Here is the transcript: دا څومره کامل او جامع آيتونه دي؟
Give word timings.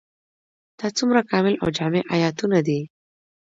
دا 0.79 0.87
څومره 0.97 1.19
کامل 1.29 1.53
او 1.61 1.67
جامع 1.77 2.01
آيتونه 2.15 2.59
دي؟ 2.67 2.79